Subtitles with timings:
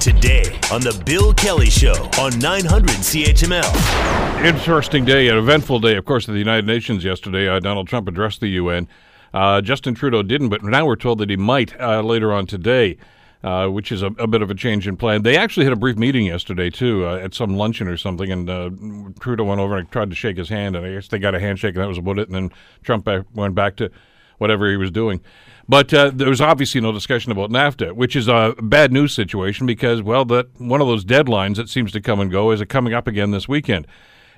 [0.00, 4.44] Today on The Bill Kelly Show on 900 CHML.
[4.44, 7.48] Interesting day, an eventful day, of course, at the United Nations yesterday.
[7.48, 8.88] Uh, Donald Trump addressed the UN.
[9.34, 12.98] Uh, Justin Trudeau didn't, but now we're told that he might uh, later on today.
[13.44, 15.22] Uh, which is a, a, bit of a change in plan.
[15.22, 18.50] They actually had a brief meeting yesterday too, uh, at some luncheon or something, and
[18.50, 18.70] uh,
[19.20, 21.38] Trudeau went over and tried to shake his hand, and I guess they got a
[21.38, 22.28] handshake, and that was about it.
[22.28, 22.50] And then
[22.82, 23.92] Trump went back to
[24.38, 25.20] whatever he was doing.
[25.68, 29.66] But uh, there was obviously no discussion about NAFTA, which is a bad news situation
[29.66, 32.94] because, well, that one of those deadlines that seems to come and go is coming
[32.94, 33.86] up again this weekend.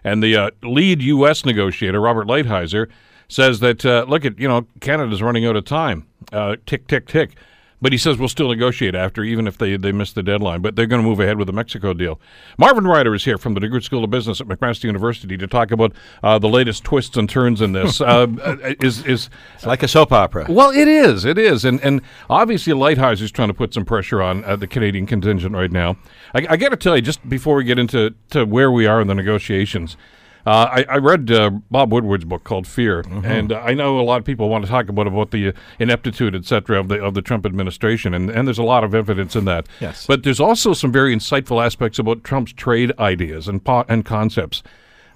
[0.03, 1.45] And the uh, lead U.S.
[1.45, 2.89] negotiator, Robert Lighthizer,
[3.29, 6.07] says that, uh, look, at you know, Canada's running out of time.
[6.65, 7.37] tick, tick, tick.
[7.81, 10.63] But he says we'll still negotiate after, even if they, they miss the deadline.
[10.63, 12.21] But they're going to move ahead with the Mexico deal.
[12.59, 15.71] Marvin Ryder is here from the DeGroote School of Business at McMaster University to talk
[15.71, 15.93] about
[16.23, 18.01] uh, the latest twists and turns in this.
[18.01, 18.27] uh,
[18.81, 20.47] is is it's like a soap opera?
[20.49, 21.25] Well, it is.
[21.25, 24.67] It is, and and obviously Lighthizer is trying to put some pressure on uh, the
[24.67, 25.97] Canadian contingent right now.
[26.35, 29.01] I, I got to tell you, just before we get into to where we are
[29.01, 29.97] in the negotiations.
[30.49, 33.23] Uh, I, I, read uh, Bob Woodward's book called Fear, mm-hmm.
[33.27, 36.35] and uh, I know a lot of people want to talk about about the ineptitude,
[36.35, 39.37] et cetera, of the of the Trump administration, and, and there's a lot of evidence
[39.37, 39.67] in that.
[39.79, 40.07] Yes.
[40.07, 44.63] But there's also some very insightful aspects about Trump's trade ideas and po- and concepts.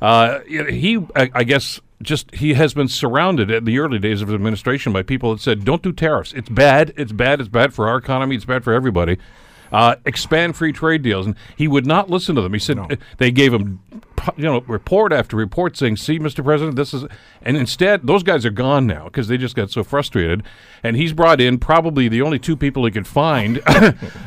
[0.03, 4.29] Uh, he, I, I guess, just he has been surrounded in the early days of
[4.29, 6.35] his administration by people that said, "Don't do tariffs.
[6.35, 6.93] It's bad.
[6.99, 7.41] It's bad.
[7.41, 8.37] It's bad for our economy.
[8.37, 9.17] It's bad for everybody."
[9.73, 12.53] Uh, expand free trade deals, and he would not listen to them.
[12.53, 12.89] He said no.
[13.19, 13.81] they gave him
[14.37, 16.45] you know, report after report saying, "See, Mr.
[16.45, 17.05] President, this is,"
[17.43, 20.43] and instead those guys are gone now because they just got so frustrated.
[20.85, 23.57] And he's brought in probably the only two people he could find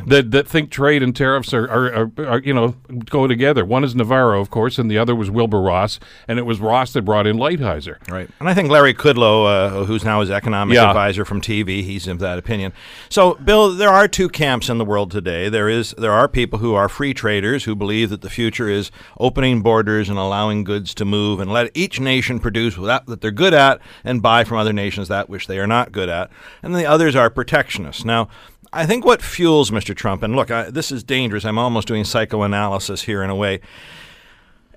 [0.08, 3.66] that that think trade and tariffs are, are, are, are, you know go together.
[3.66, 6.94] One is Navarro, of course, and the other was Wilbur Ross, and it was Ross
[6.94, 7.98] that brought in Lighthizer.
[8.10, 10.88] Right, and I think Larry Kudlow, uh, who's now his economic yeah.
[10.88, 12.72] advisor from TV, he's of that opinion.
[13.10, 15.35] So, Bill, there are two camps in the world today.
[15.50, 18.92] There is there are people who are free traders who believe that the future is
[19.20, 23.32] opening borders and allowing goods to move and let each nation produce that that they're
[23.32, 26.32] good at and buy from other nations that which they are not good at.
[26.64, 28.06] And the others are protectionists.
[28.06, 28.30] Now,
[28.74, 29.96] I think what fuels Mr.
[29.96, 31.46] Trump, and look, I, this is dangerous.
[31.46, 33.62] I'm almost doing psychoanalysis here in a way.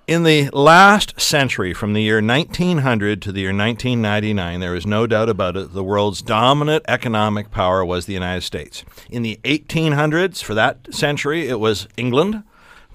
[0.08, 5.06] In the last century, from the year 1900 to the year 1999, there is no
[5.06, 8.84] doubt about it, the world's dominant economic power was the United States.
[9.10, 12.42] In the 1800s, for that century, it was England.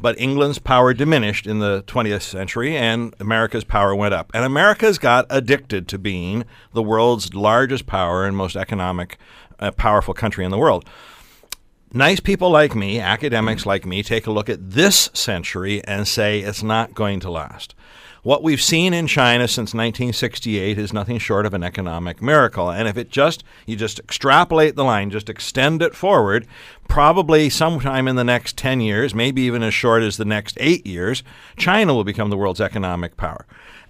[0.01, 4.31] But England's power diminished in the 20th century and America's power went up.
[4.33, 9.19] And America's got addicted to being the world's largest power and most economic,
[9.59, 10.89] uh, powerful country in the world.
[11.95, 16.39] Nice people like me, academics like me, take a look at this century and say
[16.39, 17.75] it's not going to last.
[18.23, 22.71] What we've seen in China since 1968 is nothing short of an economic miracle.
[22.71, 26.47] And if it just, you just extrapolate the line, just extend it forward,
[26.87, 30.87] probably sometime in the next 10 years, maybe even as short as the next eight
[30.87, 31.21] years,
[31.57, 33.45] China will become the world's economic power.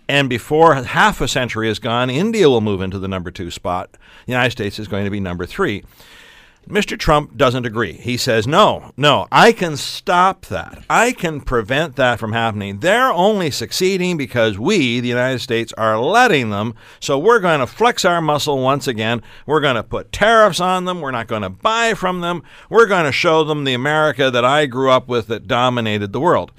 [0.09, 3.91] And before half a century is gone, India will move into the number two spot.
[4.25, 5.85] The United States is going to be number three.
[6.68, 6.97] Mr.
[6.97, 7.94] Trump doesn't agree.
[7.94, 10.84] He says, no, no, I can stop that.
[10.90, 12.79] I can prevent that from happening.
[12.79, 16.75] They're only succeeding because we, the United States, are letting them.
[17.00, 19.22] So we're going to flex our muscle once again.
[19.46, 21.02] We're going to put tariffs on them.
[21.02, 22.44] We're not going to buy from them.
[22.69, 26.22] We're going to show them the America that I grew up with that dominated the
[26.22, 26.52] world.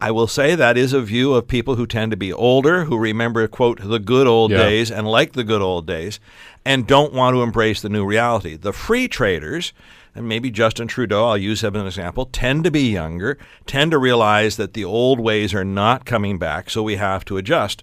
[0.00, 2.96] I will say that is a view of people who tend to be older, who
[2.96, 4.58] remember, quote, the good old yeah.
[4.58, 6.20] days and like the good old days,
[6.64, 8.56] and don't want to embrace the new reality.
[8.56, 9.72] The free traders,
[10.14, 13.90] and maybe Justin Trudeau, I'll use him as an example, tend to be younger, tend
[13.90, 17.82] to realize that the old ways are not coming back, so we have to adjust.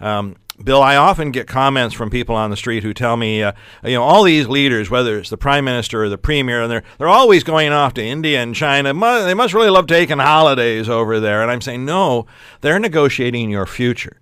[0.00, 3.52] Um, Bill, I often get comments from people on the street who tell me, uh,
[3.84, 6.82] you know, all these leaders, whether it's the prime minister or the premier, and they're
[6.96, 8.94] they're always going off to India and China.
[8.94, 11.42] They must really love taking holidays over there.
[11.42, 12.26] And I'm saying, no,
[12.62, 14.18] they're negotiating your future.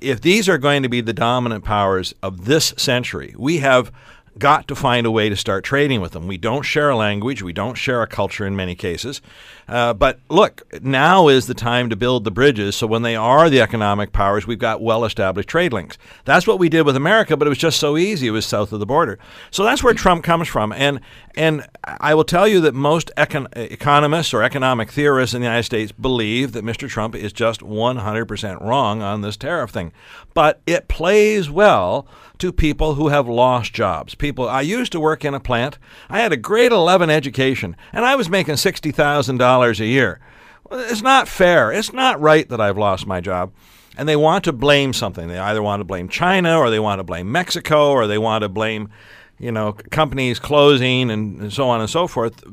[0.00, 3.92] If these are going to be the dominant powers of this century, we have
[4.38, 6.26] got to find a way to start trading with them.
[6.26, 9.20] We don't share a language, we don't share a culture in many cases.
[9.68, 13.48] Uh, but look, now is the time to build the bridges so when they are
[13.48, 15.96] the economic powers, we've got well established trade links.
[16.24, 18.26] That's what we did with America, but it was just so easy.
[18.26, 19.18] It was south of the border.
[19.50, 20.72] So that's where Trump comes from.
[20.72, 21.00] And,
[21.36, 25.64] and I will tell you that most econ- economists or economic theorists in the United
[25.64, 26.88] States believe that Mr.
[26.88, 29.92] Trump is just 100% wrong on this tariff thing.
[30.34, 32.06] But it plays well
[32.44, 34.14] to people who have lost jobs.
[34.14, 35.78] People, I used to work in a plant.
[36.10, 40.20] I had a grade 11 education, and I was making $60,000 a year.
[40.70, 41.72] It's not fair.
[41.72, 43.50] It's not right that I've lost my job.
[43.96, 45.28] And they want to blame something.
[45.28, 48.42] They either want to blame China or they want to blame Mexico or they want
[48.42, 48.90] to blame,
[49.38, 52.44] you know, companies closing and, and so on and so forth.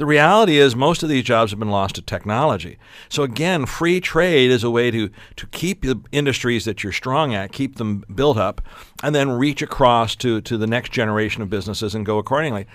[0.00, 2.78] The reality is, most of these jobs have been lost to technology.
[3.10, 7.34] So again, free trade is a way to to keep the industries that you're strong
[7.34, 8.62] at, keep them built up,
[9.02, 12.66] and then reach across to to the next generation of businesses and go accordingly.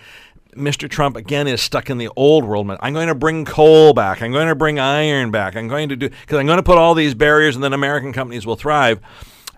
[0.56, 0.88] Mr.
[0.88, 2.70] Trump again is stuck in the old world.
[2.80, 4.22] I'm going to bring coal back.
[4.22, 5.56] I'm going to bring iron back.
[5.56, 8.14] I'm going to do because I'm going to put all these barriers, and then American
[8.14, 9.00] companies will thrive.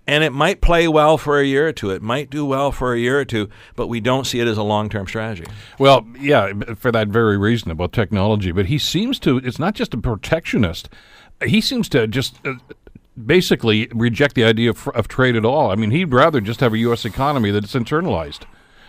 [0.07, 1.91] And it might play well for a year or two.
[1.91, 4.57] It might do well for a year or two, but we don't see it as
[4.57, 5.45] a long term strategy.
[5.77, 8.51] Well, yeah, for that very reason about technology.
[8.51, 10.89] But he seems to, it's not just a protectionist,
[11.45, 12.35] he seems to just.
[12.45, 12.55] Uh,
[13.25, 15.71] basically reject the idea of, of trade at all.
[15.71, 17.03] I mean, he'd rather just have a U.S.
[17.03, 18.41] economy that's internalized.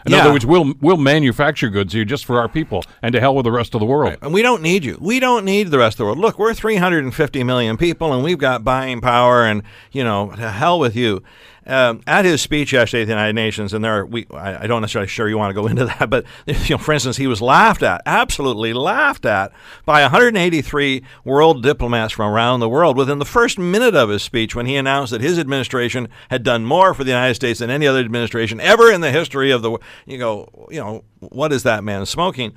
[0.07, 0.19] In yeah.
[0.19, 3.45] other words, we'll we'll manufacture goods here just for our people, and to hell with
[3.45, 4.11] the rest of the world.
[4.11, 4.19] Right.
[4.23, 4.99] And we don't need you.
[5.01, 6.19] We don't need the rest of the world.
[6.19, 9.63] Look, we're 350 million people, and we've got buying power, and
[9.93, 11.23] you know, to hell with you.
[11.69, 14.67] Um, at his speech yesterday at the United Nations, and there are, we, I, I,
[14.67, 17.27] don't necessarily sure you want to go into that, but you know, for instance, he
[17.27, 19.53] was laughed at, absolutely laughed at,
[19.85, 24.55] by 183 world diplomats from around the world within the first minute of his speech
[24.55, 27.87] when he announced that his administration had done more for the United States than any
[27.87, 29.79] other administration ever in the history of the.
[30.07, 32.55] You go, you know, what is that man smoking?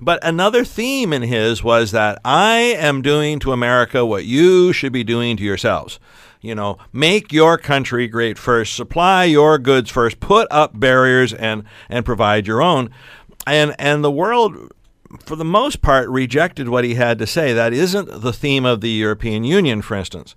[0.00, 4.92] But another theme in his was that I am doing to America what you should
[4.92, 6.00] be doing to yourselves
[6.40, 11.64] you know, make your country great first, supply your goods first, put up barriers and
[11.88, 12.90] and provide your own.
[13.46, 14.72] And and the world
[15.20, 17.52] for the most part rejected what he had to say.
[17.52, 20.34] That isn't the theme of the European Union, for instance.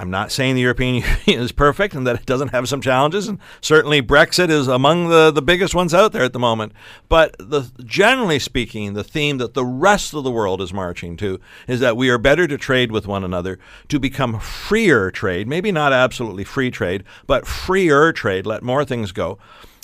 [0.00, 0.94] I'm not saying the European
[1.26, 5.10] Union is perfect and that it doesn't have some challenges, and certainly Brexit is among
[5.10, 6.72] the, the biggest ones out there at the moment.
[7.10, 11.38] But the, generally speaking, the theme that the rest of the world is marching to
[11.68, 13.58] is that we are better to trade with one another,
[13.88, 19.12] to become freer trade, maybe not absolutely free trade, but freer trade, let more things
[19.12, 19.38] go.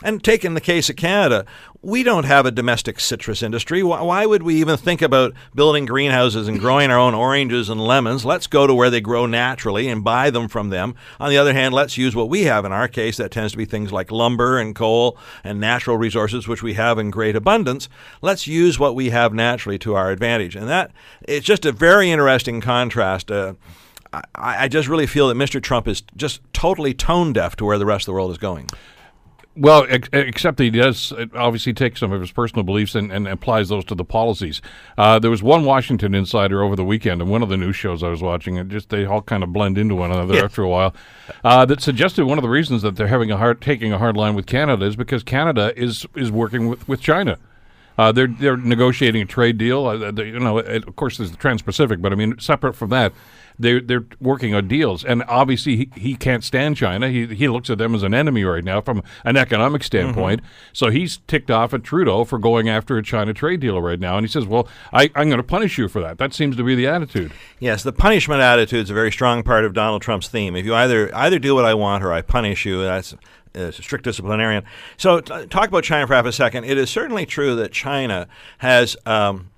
[0.05, 1.47] And take in the case of Canada,
[1.81, 3.83] we don't have a domestic citrus industry.
[3.83, 8.25] Why would we even think about building greenhouses and growing our own oranges and lemons?
[8.25, 10.97] Let's go to where they grow naturally and buy them from them.
[11.19, 12.67] On the other hand, let's use what we have.
[12.67, 16.47] In our case, that tends to be things like lumber and coal and natural resources,
[16.47, 17.89] which we have in great abundance.
[18.21, 20.57] Let's use what we have naturally to our advantage.
[20.57, 20.91] And that
[21.23, 23.31] it's just a very interesting contrast.
[23.31, 23.55] Uh,
[24.13, 25.63] I, I just really feel that Mr.
[25.63, 28.69] Trump is just totally tone deaf to where the rest of the world is going.
[29.59, 33.71] Well, ex- except he does obviously take some of his personal beliefs and, and applies
[33.71, 34.61] those to the policies.
[34.99, 38.03] Uh, there was one Washington insider over the weekend, and one of the news shows
[38.03, 40.69] I was watching, and just they all kind of blend into one another after a
[40.69, 40.95] while,
[41.43, 44.15] uh, that suggested one of the reasons that they're having a hard taking a hard
[44.15, 47.39] line with Canada is because Canada is is working with, with China.
[47.99, 49.87] Uh, they're they're negotiating a trade deal.
[49.87, 52.91] Uh, they, you know, it, of course, there's the Trans-Pacific, but I mean, separate from
[52.91, 53.15] that,
[53.59, 57.09] they're they're working on deals, and obviously he, he can't stand China.
[57.09, 60.43] He he looks at them as an enemy right now from an economic standpoint.
[60.43, 60.71] Mm-hmm.
[60.73, 64.17] So he's ticked off at Trudeau for going after a China trade deal right now,
[64.17, 66.65] and he says, "Well, I, I'm going to punish you for that." That seems to
[66.65, 67.33] be the attitude.
[67.59, 70.57] Yes, the punishment attitude is a very strong part of Donald Trump's theme.
[70.57, 73.15] If you either either do what I want or I punish you, that's
[73.55, 74.65] a strict disciplinarian.
[74.97, 76.65] So, t- talk about China for half a second.
[76.65, 79.51] It is certainly true that China has um,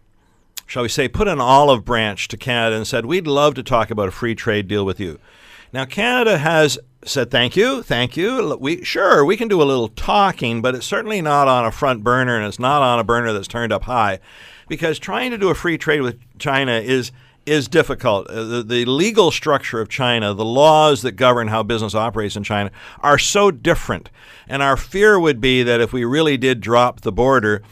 [0.68, 3.90] shall we say, put an olive branch to Canada and said, We'd love to talk
[3.90, 5.18] about a free trade deal with you.
[5.72, 8.56] Now, Canada has said, Thank you, thank you.
[8.60, 12.04] We, sure, we can do a little talking, but it's certainly not on a front
[12.04, 14.20] burner and it's not on a burner that's turned up high
[14.68, 17.10] because trying to do a free trade with China is
[17.46, 18.26] is difficult.
[18.28, 22.44] Uh, the, the, legal structure of China, the laws that govern how business operates in
[22.44, 22.70] China,
[23.00, 24.10] are so different.
[24.46, 27.62] And our fear would be that if we really did drop the border,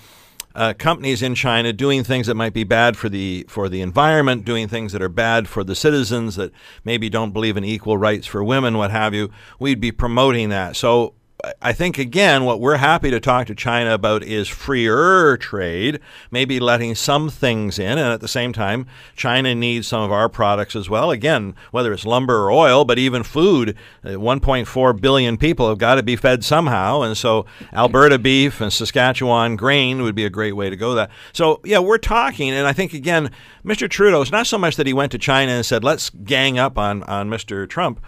[0.57, 4.47] uh, companies in China doing things that might be bad for the for the environment,
[4.47, 6.51] doing things that are bad for the citizens that
[6.83, 9.31] maybe don't believe in equal rights for women, what have you.
[9.61, 10.75] We'd be promoting that.
[10.75, 11.13] So
[11.61, 16.01] I think again, what we're happy to talk to China about is freer trade,
[16.31, 20.31] maybe letting some things in, and at the same time, China needs some of our
[20.31, 21.11] products as well.
[21.11, 23.77] Again, whether it's lumber or oil, but even food.
[24.03, 28.73] Uh, 1.4 billion people have got to be fed somehow, and so Alberta beef and
[28.73, 30.95] Saskatchewan grain would be a great way to go.
[30.95, 33.31] That so yeah, we're talking, and I think again,
[33.65, 33.91] Mr.
[33.91, 34.23] Trudeau.
[34.23, 37.03] It's not so much that he went to China and said, "Let's gang up on
[37.03, 37.69] on Mr.
[37.69, 38.01] Trump."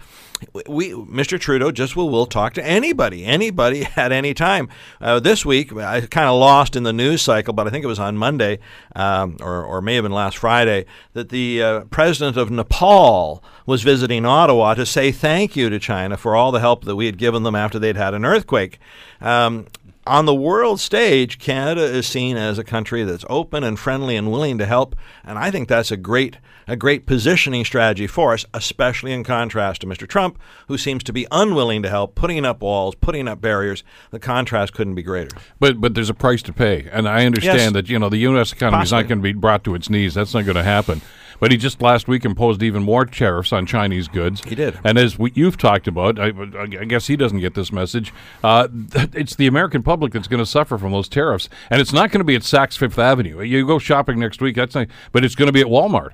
[0.67, 1.39] We Mr.
[1.39, 4.69] Trudeau just will will talk to anybody, anybody at any time.
[5.01, 7.87] Uh, this week, I kind of lost in the news cycle, but I think it
[7.87, 8.59] was on Monday,
[8.95, 13.83] um, or or may have been last Friday, that the uh, president of Nepal was
[13.83, 17.17] visiting Ottawa to say thank you to China for all the help that we had
[17.17, 18.79] given them after they'd had an earthquake.
[19.21, 19.67] Um,
[20.07, 24.31] on the world stage, Canada is seen as a country that's open and friendly and
[24.31, 26.37] willing to help, and I think that's a great
[26.69, 30.07] a great positioning strategy for us, especially in contrast to Mr.
[30.07, 33.83] Trump, who seems to be unwilling to help, putting up walls, putting up barriers.
[34.11, 35.35] The contrast couldn't be greater.
[35.59, 37.73] But but there's a price to pay, and I understand yes.
[37.73, 38.53] that you know the U.S.
[38.53, 40.13] economy is not going to be brought to its knees.
[40.13, 41.01] That's not going to happen.
[41.39, 44.43] But he just last week imposed even more tariffs on Chinese goods.
[44.43, 44.77] He did.
[44.83, 48.13] And as we, you've talked about, I, I, guess he doesn't get this message.
[48.43, 48.67] Uh,
[49.13, 52.19] it's the American public that's going to suffer from those tariffs, and it's not going
[52.19, 53.41] to be at Saks Fifth Avenue.
[53.41, 56.11] You go shopping next week, that's not, but it's going to be at Walmart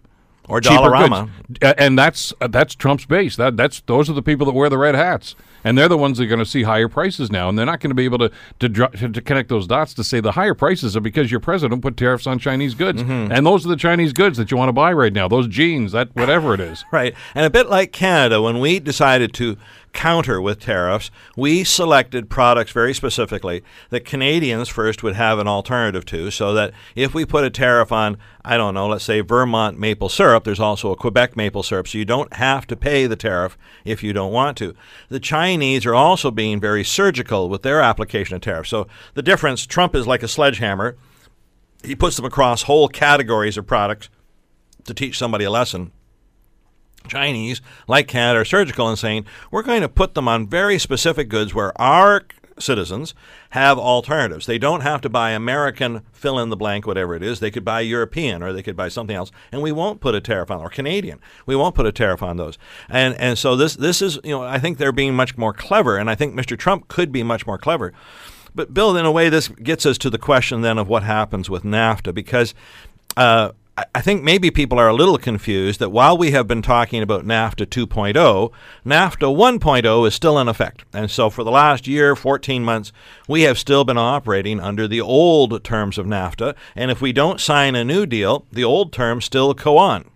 [0.48, 1.30] or Dollarama,
[1.78, 3.36] and that's uh, that's Trump's base.
[3.36, 5.36] That that's those are the people that wear the red hats
[5.66, 7.82] and they're the ones that are going to see higher prices now, and they're not
[7.82, 8.70] going to be able to to,
[9.10, 12.28] to connect those dots to say the higher prices are because your president put tariffs
[12.28, 13.32] on Chinese goods, mm-hmm.
[13.32, 15.28] and those are the Chinese goods that you want to buy right now.
[15.28, 17.14] Those jeans, that whatever it is, right?
[17.34, 19.58] And a bit like Canada, when we decided to
[19.96, 26.06] counter with tariffs, we selected products very specifically that Canadians first would have an alternative
[26.06, 29.80] to, so that if we put a tariff on, I don't know, let's say Vermont
[29.80, 33.16] maple syrup, there's also a Quebec maple syrup, so you don't have to pay the
[33.16, 34.76] tariff if you don't want to.
[35.10, 35.55] The Chinese
[35.86, 38.70] are also being very surgical with their application of tariffs.
[38.70, 40.98] So the difference Trump is like a sledgehammer,
[41.84, 44.10] he puts them across whole categories of products
[44.86, 45.92] to teach somebody a lesson.
[47.08, 51.30] Chinese, like Canada, are surgical in saying we're going to put them on very specific
[51.30, 52.24] goods where our
[52.60, 53.14] citizens
[53.52, 54.46] have alternatives.
[54.46, 57.40] They don't have to buy American fill in the blank, whatever it is.
[57.40, 60.22] They could buy European or they could buy something else, and we won't put a
[60.22, 61.20] tariff on or Canadian.
[61.46, 62.58] We won't put a tariff on those.
[62.90, 65.98] And and so this this is you know I think they're being much more clever,
[65.98, 66.58] and I think Mr.
[66.58, 67.94] Trump could be much more clever.
[68.54, 71.50] But Bill, in a way, this gets us to the question then of what happens
[71.50, 72.54] with NAFTA because.
[73.18, 73.52] Uh,
[73.94, 77.26] I think maybe people are a little confused that while we have been talking about
[77.26, 78.52] NAFTA 2.0,
[78.86, 80.86] NAFTA 1.0 is still in effect.
[80.94, 82.94] And so for the last year, 14 months,
[83.28, 86.56] we have still been operating under the old terms of NAFTA.
[86.74, 90.10] And if we don't sign a new deal, the old terms still go on.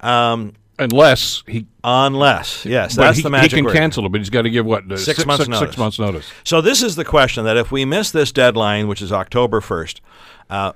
[0.00, 3.74] Um, Unless he, unless yes, that's he, the magic He can word.
[3.74, 5.68] cancel it, but he's got to give what six, six months six, notice.
[5.68, 6.30] Six months notice.
[6.44, 10.00] So this is the question: that if we miss this deadline, which is October first,
[10.48, 10.72] uh,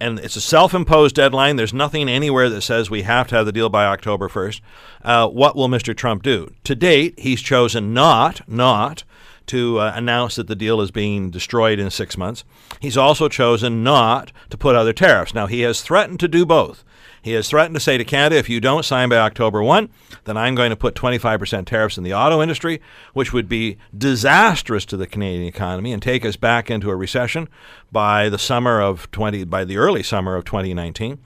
[0.00, 1.56] and, it's a self-imposed deadline.
[1.56, 4.60] There's nothing anywhere that says we have to have the deal by October 1st.
[5.02, 5.96] Uh, what will Mr.
[5.96, 6.52] Trump do?
[6.64, 9.04] To date, he's chosen not not
[9.46, 12.44] to uh, announce that the deal is being destroyed in six months.
[12.80, 15.34] He's also chosen not to put other tariffs.
[15.34, 16.84] Now, he has threatened to do both.
[17.28, 19.90] He has threatened to say to Canada, if you don't sign by October 1,
[20.24, 22.80] then I'm going to put 25% tariffs in the auto industry,
[23.12, 27.46] which would be disastrous to the Canadian economy and take us back into a recession
[27.92, 31.18] by the summer of 20 by the early summer of 2019.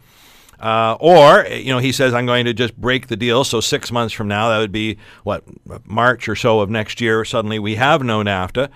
[0.58, 3.44] Uh, or, you know, he says, I'm going to just break the deal.
[3.44, 5.44] So, six months from now, that would be what,
[5.86, 8.70] March or so of next year, suddenly we have no NAFTA.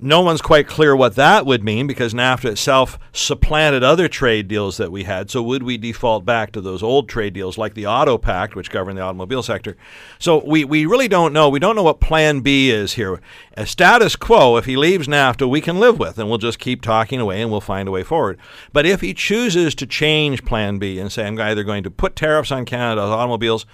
[0.00, 4.76] No one's quite clear what that would mean because NAFTA itself supplanted other trade deals
[4.76, 5.30] that we had.
[5.30, 8.70] So, would we default back to those old trade deals like the Auto Pact, which
[8.70, 9.76] governed the automobile sector?
[10.18, 11.48] So, we, we really don't know.
[11.48, 13.20] We don't know what Plan B is here.
[13.56, 16.82] A status quo, if he leaves NAFTA, we can live with, and we'll just keep
[16.82, 18.38] talking away and we'll find a way forward.
[18.72, 22.16] But if he chooses to change Plan B and say, I'm either going to put
[22.16, 23.66] tariffs on Canada's automobiles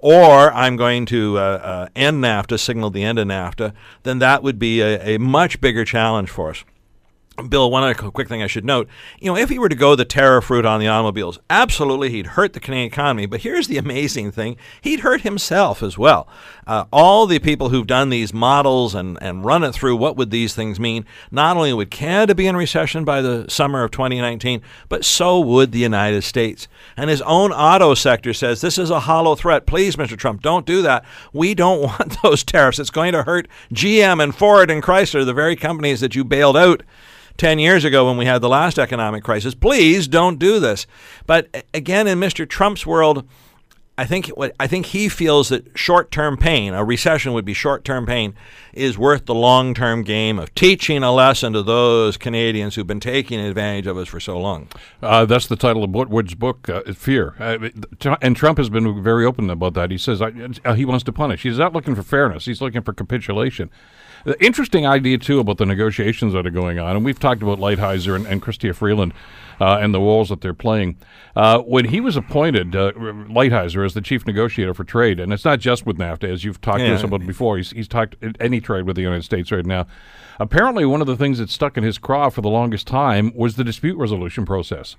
[0.00, 3.72] or I'm going to uh, uh, end NAFTA, signal the end of NAFTA,
[4.04, 6.64] then that would be a, a much bigger challenge for us.
[7.46, 8.88] Bill, one other quick thing I should note.
[9.20, 12.28] You know, if he were to go the tariff route on the automobiles, absolutely he'd
[12.28, 13.26] hurt the Canadian economy.
[13.26, 16.26] But here's the amazing thing he'd hurt himself as well.
[16.66, 20.32] Uh, all the people who've done these models and, and run it through what would
[20.32, 24.60] these things mean, not only would Canada be in recession by the summer of 2019,
[24.88, 26.66] but so would the United States.
[26.96, 29.64] And his own auto sector says this is a hollow threat.
[29.64, 30.18] Please, Mr.
[30.18, 31.04] Trump, don't do that.
[31.32, 32.80] We don't want those tariffs.
[32.80, 36.56] It's going to hurt GM and Ford and Chrysler, the very companies that you bailed
[36.56, 36.82] out
[37.38, 39.54] 10 years ago when we had the last economic crisis.
[39.54, 40.86] Please don't do this.
[41.26, 42.46] But again, in Mr.
[42.46, 43.26] Trump's world,
[43.98, 44.30] I think
[44.60, 48.32] I think he feels that short-term pain, a recession would be short-term pain,
[48.72, 53.40] is worth the long-term game of teaching a lesson to those Canadians who've been taking
[53.40, 54.68] advantage of us for so long.
[55.02, 57.34] Uh, that's the title of Wood's book, uh, Fear.
[57.40, 59.90] Uh, and Trump has been very open about that.
[59.90, 61.42] He says uh, he wants to punish.
[61.42, 62.44] He's not looking for fairness.
[62.44, 63.68] He's looking for capitulation.
[64.28, 67.58] The interesting idea too about the negotiations that are going on, and we've talked about
[67.58, 69.14] Lighthizer and, and Chrystia Freeland
[69.58, 70.98] uh, and the roles that they're playing.
[71.34, 75.46] Uh, when he was appointed, uh, Lighthizer, as the chief negotiator for trade, and it's
[75.46, 76.88] not just with NAFTA, as you've talked yeah.
[76.88, 77.56] to us about before.
[77.56, 79.86] He's, he's talked any trade with the United States right now.
[80.38, 83.56] Apparently, one of the things that stuck in his craw for the longest time was
[83.56, 84.96] the dispute resolution process.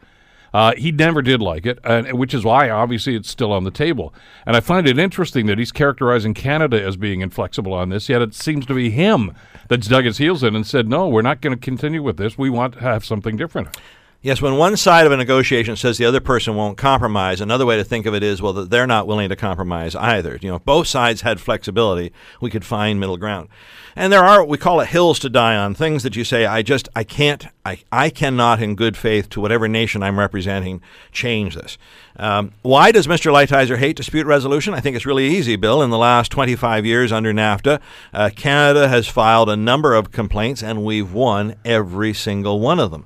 [0.54, 3.72] Uh, he never did like it, and, which is why obviously it's still on the
[3.72, 4.14] table.
[4.46, 8.22] And I find it interesting that he's characterizing Canada as being inflexible on this, yet
[8.22, 9.34] it seems to be him
[9.68, 12.38] that's dug his heels in and said, no, we're not going to continue with this.
[12.38, 13.78] We want to have something different.
[14.22, 17.78] Yes, when one side of a negotiation says the other person won't compromise, another way
[17.78, 20.38] to think of it is, well, that they're not willing to compromise either.
[20.42, 22.12] You know, if both sides had flexibility,
[22.42, 23.48] we could find middle ground.
[23.96, 26.64] And there are, we call it hills to die on, things that you say, I
[26.64, 30.82] just, I can't, I, I cannot in good faith to whatever nation I'm representing
[31.14, 31.78] change this.
[32.18, 33.32] Um, why does Mr.
[33.32, 34.74] Lighthizer hate dispute resolution?
[34.74, 35.82] I think it's really easy, Bill.
[35.82, 37.80] In the last 25 years under NAFTA,
[38.14, 42.92] uh, Canada has filed a number of complaints, and we've won every single one of
[42.92, 43.06] them.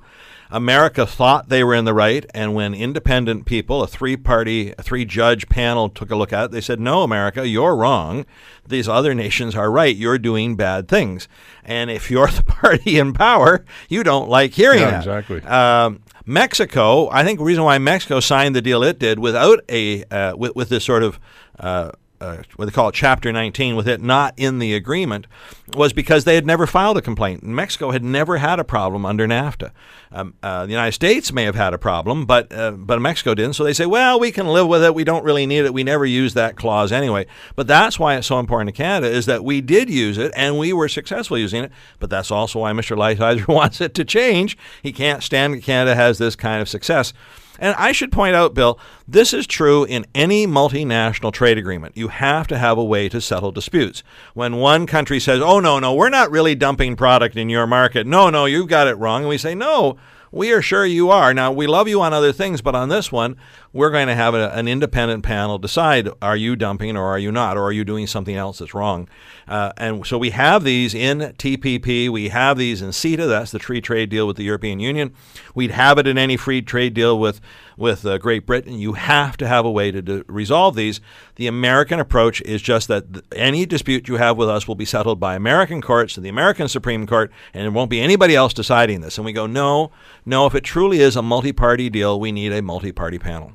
[0.53, 5.03] America thought they were in the right, and when independent people, a three party, three
[5.03, 8.23] judge panel took a look at it, they said, No, America, you're wrong.
[8.67, 9.95] These other nations are right.
[9.95, 11.27] You're doing bad things.
[11.63, 14.99] And if you're the party in power, you don't like hearing yeah, that.
[14.99, 15.41] Exactly.
[15.41, 20.03] Um, Mexico, I think the reason why Mexico signed the deal it did without a
[20.05, 21.19] uh, with, with this sort of
[21.59, 21.91] uh,
[22.23, 25.27] uh, what they call it, Chapter 19, with it not in the agreement,
[25.75, 27.43] was because they had never filed a complaint.
[27.43, 29.71] Mexico had never had a problem under NAFTA.
[30.11, 33.53] Um, uh, the United States may have had a problem, but uh, but Mexico didn't.
[33.53, 34.95] So they say, well, we can live with it.
[34.95, 35.73] We don't really need it.
[35.73, 37.25] We never use that clause anyway.
[37.55, 40.57] But that's why it's so important to Canada is that we did use it and
[40.57, 41.71] we were successful using it.
[41.99, 42.95] But that's also why Mr.
[42.95, 44.57] Lighthizer wants it to change.
[44.81, 47.11] He can't stand that Canada has this kind of success.
[47.59, 51.95] And I should point out, Bill, this is true in any multinational trade agreement.
[51.95, 54.03] You have to have a way to settle disputes.
[54.33, 58.07] When one country says, oh, no, no, we're not really dumping product in your market.
[58.07, 59.21] No, no, you've got it wrong.
[59.21, 59.97] And we say, no,
[60.31, 61.31] we are sure you are.
[61.31, 63.37] Now, we love you on other things, but on this one,
[63.73, 67.31] we're going to have a, an independent panel decide are you dumping or are you
[67.31, 69.09] not, or are you doing something else that's wrong?
[69.47, 73.59] Uh, and so we have these in TPP, we have these in CETA, that's the
[73.59, 75.13] free trade deal with the European Union.
[75.55, 77.41] We'd have it in any free trade deal with
[77.75, 78.77] with uh, Great Britain.
[78.77, 81.01] You have to have a way to resolve these.
[81.35, 84.85] The American approach is just that th- any dispute you have with us will be
[84.85, 88.53] settled by American courts and the American Supreme Court, and it won't be anybody else
[88.53, 89.17] deciding this.
[89.17, 89.91] And we go, no,
[90.25, 93.51] no, if it truly is a multi party deal, we need a multi party panel.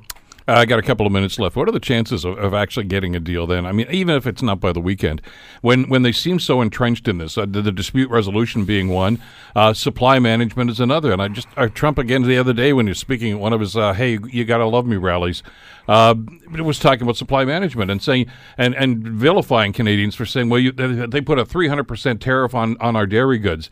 [0.49, 1.55] I got a couple of minutes left.
[1.55, 3.65] What are the chances of, of, actually getting a deal then?
[3.65, 5.21] I mean, even if it's not by the weekend,
[5.61, 9.19] when when they seem so entrenched in this, uh, the, the, dispute resolution being one,
[9.55, 11.11] uh, supply management is another.
[11.11, 13.53] And I just uh, Trump again the other day when he was speaking at one
[13.53, 15.43] of his uh, "Hey, you got to love me" rallies,
[15.87, 16.15] uh,
[16.51, 20.71] was talking about supply management and saying and and vilifying Canadians for saying, well, you,
[20.71, 23.69] they put a three hundred percent tariff on on our dairy goods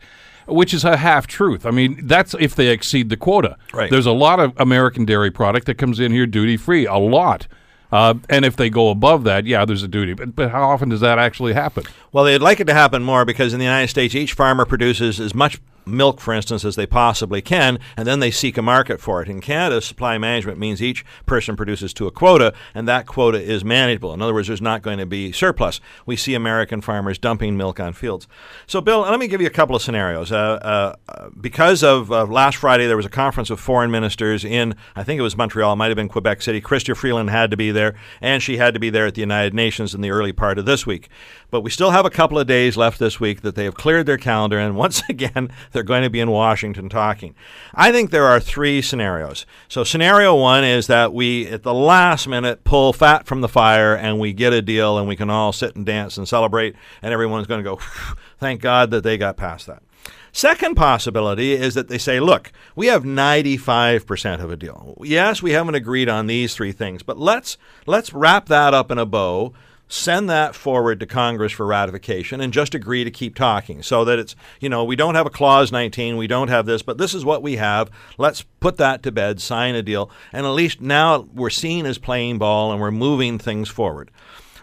[0.48, 1.66] which is a half truth.
[1.66, 3.56] I mean, that's if they exceed the quota.
[3.72, 3.90] Right.
[3.90, 7.46] There's a lot of American dairy product that comes in here duty free, a lot.
[7.90, 10.12] Uh, and if they go above that, yeah, there's a duty.
[10.12, 11.84] But, but how often does that actually happen?
[12.12, 15.20] Well, they'd like it to happen more because in the United States, each farmer produces
[15.20, 19.00] as much milk, for instance, as they possibly can, and then they seek a market
[19.00, 19.28] for it.
[19.28, 23.64] In Canada, supply management means each person produces to a quota, and that quota is
[23.64, 24.12] manageable.
[24.14, 25.80] In other words, there's not going to be surplus.
[26.06, 28.28] We see American farmers dumping milk on fields.
[28.66, 30.30] So, Bill, let me give you a couple of scenarios.
[30.30, 34.74] Uh, uh, because of uh, last Friday, there was a conference of foreign ministers in,
[34.94, 36.60] I think it was Montreal, it might have been Quebec City.
[36.60, 39.54] Chrystia Freeland had to be there, and she had to be there at the United
[39.54, 41.08] Nations in the early part of this week.
[41.50, 44.06] But we still have a couple of days left this week that they have cleared
[44.06, 47.36] their calendar, and once again, they're going to be in Washington talking.
[47.72, 49.46] I think there are three scenarios.
[49.68, 53.94] So, scenario one is that we, at the last minute, pull fat from the fire
[53.94, 57.12] and we get a deal and we can all sit and dance and celebrate, and
[57.12, 57.76] everyone's going to go,
[58.38, 59.84] thank God that they got past that.
[60.32, 64.98] Second possibility is that they say, look, we have 95% of a deal.
[65.02, 68.98] Yes, we haven't agreed on these three things, but let's let's wrap that up in
[68.98, 69.54] a bow
[69.88, 74.18] send that forward to Congress for ratification and just agree to keep talking so that
[74.18, 77.14] it's, you know, we don't have a clause 19, we don't have this, but this
[77.14, 77.90] is what we have.
[78.18, 81.98] Let's put that to bed, sign a deal, and at least now we're seen as
[81.98, 84.10] playing ball and we're moving things forward.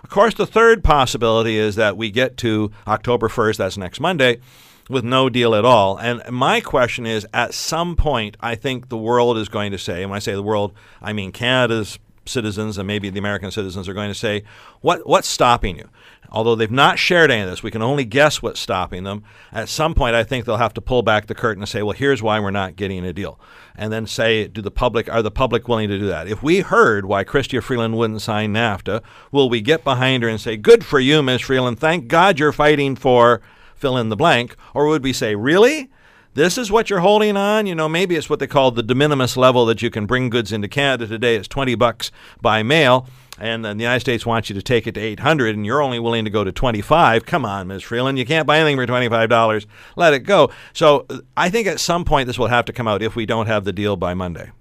[0.03, 4.39] Of course, the third possibility is that we get to October 1st, that's next Monday,
[4.87, 5.97] with no deal at all.
[5.97, 10.03] And my question is at some point, I think the world is going to say,
[10.03, 13.87] and when I say the world, I mean Canada's citizens and maybe the American citizens
[13.87, 14.43] are going to say,
[14.81, 15.89] what, what's stopping you?
[16.31, 19.23] Although they've not shared any of this, we can only guess what's stopping them.
[19.51, 21.95] At some point, I think they'll have to pull back the curtain and say, well,
[21.95, 23.39] here's why we're not getting a deal.
[23.75, 26.27] And then say, do the public, are the public willing to do that?
[26.27, 30.41] If we heard why Chrystia Freeland wouldn't sign NAFTA, will we get behind her and
[30.41, 31.41] say, good for you, Ms.
[31.41, 33.41] Freeland, thank God you're fighting for
[33.75, 34.55] fill in the blank?
[34.73, 35.89] Or would we say, really?
[36.35, 37.65] this is what you're holding on.
[37.65, 40.29] You know, maybe it's what they call the de minimis level that you can bring
[40.29, 43.07] goods into Canada today is 20 bucks by mail.
[43.37, 45.99] And then the United States wants you to take it to 800 and you're only
[45.99, 47.25] willing to go to 25.
[47.25, 47.83] Come on, Ms.
[47.83, 49.65] Freeland, you can't buy anything for $25.
[49.97, 50.51] Let it go.
[50.73, 53.25] So uh, I think at some point this will have to come out if we
[53.25, 54.51] don't have the deal by Monday.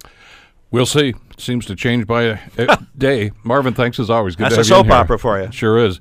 [0.72, 1.14] We'll see.
[1.38, 3.30] Seems to change by a, day.
[3.44, 4.34] Marvin, thanks as always.
[4.34, 5.52] Good That's to have a soap opera for you.
[5.52, 6.00] Sure is.